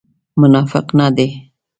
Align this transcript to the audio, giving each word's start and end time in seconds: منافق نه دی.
منافق 0.41 0.87
نه 0.99 1.07
دی. 1.15 1.27